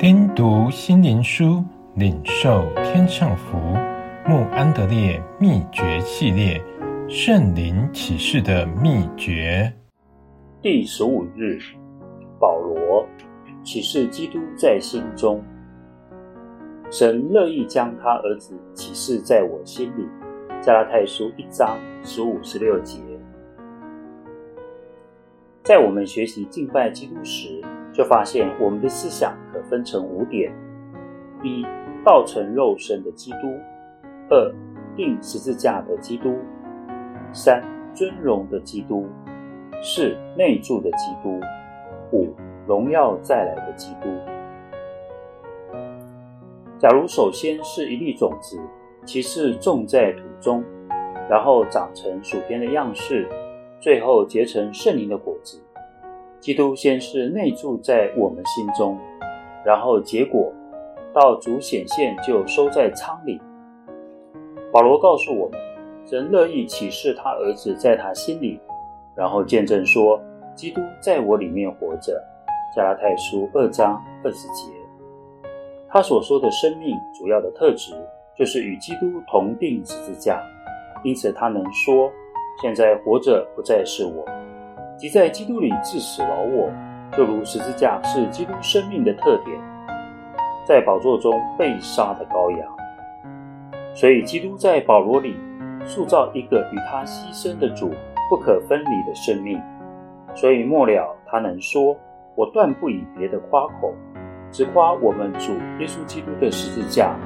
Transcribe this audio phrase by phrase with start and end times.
[0.00, 1.62] 听读心灵书，
[1.94, 3.58] 领受天上福。
[4.26, 6.58] 穆安德烈秘诀系列，
[7.06, 9.70] 圣灵启示的秘诀。
[10.62, 11.58] 第十五日，
[12.40, 13.06] 保罗
[13.62, 15.44] 启示基督在心中。
[16.90, 20.08] 神乐意将他儿子启示在我心里。
[20.62, 23.02] 加拉太书一章十五、十六节。
[25.62, 27.62] 在我们学习敬拜基督时，
[28.00, 30.50] 就发现我们的思想可分成五点：
[31.42, 31.66] 一、
[32.02, 33.48] 道成肉身的基督；
[34.30, 34.54] 二、
[34.96, 36.30] 钉十字架的基督；
[37.30, 39.04] 三、尊荣的基督；
[39.82, 41.38] 四、内住的基督；
[42.10, 42.34] 五、
[42.66, 44.08] 荣耀再来的基督。
[46.78, 48.58] 假如首先是一粒种子，
[49.04, 50.64] 其次种在土中，
[51.28, 53.28] 然后长成薯片的样式，
[53.78, 55.60] 最后结成圣灵的果子。
[56.40, 58.98] 基督先是内住在我们心中，
[59.64, 60.50] 然后结果
[61.12, 63.40] 到主显现就收在仓里。
[64.72, 65.60] 保罗告诉我们，
[66.06, 68.58] 神乐意启示他儿子在他心里，
[69.14, 70.18] 然后见证说，
[70.54, 72.18] 基督在我里面活着。
[72.74, 74.72] 加拉太书二章二十节。
[75.88, 77.92] 他所说的生命主要的特质
[78.38, 80.40] 就是与基督同钉十字架，
[81.02, 82.08] 因此他能说：
[82.62, 84.24] 现在活着不再是我。
[85.00, 86.70] 即在基督里致死老我，
[87.16, 89.58] 就如十字架是基督生命的特点，
[90.66, 92.68] 在宝座中被杀的羔羊。
[93.94, 95.40] 所以，基督在保罗里
[95.86, 97.90] 塑造一个与他牺牲的主
[98.28, 99.58] 不可分离的生命。
[100.34, 101.96] 所以末了，他能说
[102.36, 103.94] ：“我断不以别的夸口，
[104.52, 107.16] 只夸我们主耶稣基督的十字架。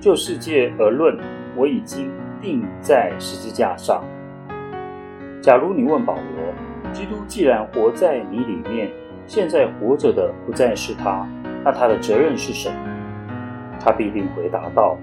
[0.00, 1.16] 就世界而论，
[1.56, 2.10] 我已经
[2.42, 4.02] 钉在十字架上。”
[5.40, 6.22] 假如你问保罗，
[6.92, 8.90] 基督既然活在你里面，
[9.26, 11.26] 现在活着的不再是他，
[11.64, 12.76] 那他的责任是什么？
[13.78, 14.98] 他必定回答道：“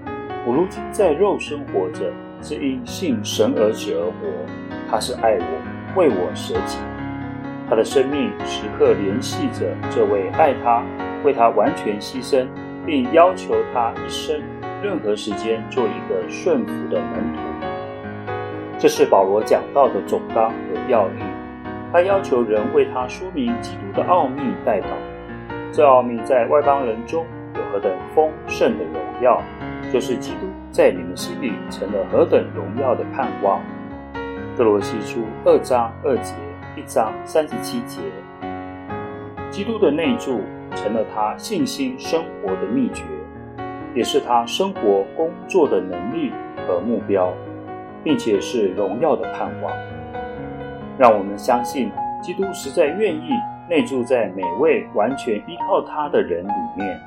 [0.46, 4.28] 我如今在肉身活着，是因信神儿子而活。
[4.90, 6.78] 他是爱我，为我舍己。
[7.68, 10.82] 他的生命时刻联系着这位爱他、
[11.24, 12.46] 为他完全牺牲，
[12.86, 14.40] 并要求他一生
[14.82, 17.40] 任何时间做一个顺服的门徒。
[18.78, 20.54] 这是保罗讲到的总纲和
[20.88, 21.22] 要义。”
[21.90, 24.86] 他要求人为他说明基督的奥秘代祷，
[25.72, 29.42] 这奥秘在外邦人中有何等丰盛的荣耀，
[29.90, 33.60] 就是基督在你们心里成了何等荣耀的盼望。
[34.56, 36.34] 歌罗西书二章二节，
[36.76, 38.02] 一章三十七节，
[39.50, 40.42] 基督的内住
[40.74, 43.02] 成了他信心生活的秘诀，
[43.94, 46.32] 也是他生活工作的能力
[46.66, 47.32] 和目标，
[48.04, 49.72] 并且是荣耀的盼望。
[50.98, 53.30] 让我们相信，基督实在愿意
[53.68, 57.00] 内住在每位完全依靠他的人里面。